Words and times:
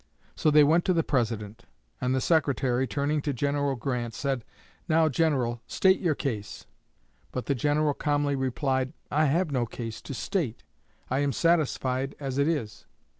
So 0.35 0.49
they 0.49 0.63
went 0.63 0.83
to 0.85 0.93
the 0.93 1.03
President; 1.03 1.65
and 2.01 2.15
the 2.15 2.21
Secretary, 2.21 2.87
turning 2.87 3.21
to 3.21 3.33
General 3.33 3.75
Grant, 3.75 4.15
said, 4.15 4.43
"Now, 4.89 5.09
General, 5.09 5.61
state 5.67 5.99
your 5.99 6.15
case." 6.15 6.65
But 7.31 7.45
the 7.45 7.53
General 7.53 7.93
calmly 7.93 8.35
replied, 8.35 8.93
"I 9.11 9.25
have 9.25 9.51
no 9.51 9.67
case 9.67 10.01
to 10.01 10.15
state. 10.15 10.63
I 11.11 11.19
am 11.19 11.31
satisfied 11.31 12.15
as 12.19 12.39
it 12.39 12.47
is." 12.47 12.87